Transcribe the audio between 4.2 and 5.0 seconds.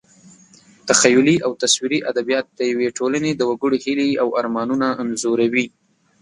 او ارمانونه